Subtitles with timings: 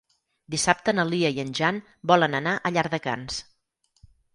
[0.55, 1.79] Dissabte na Lia i en Jan
[2.15, 3.43] volen anar a Llardecans.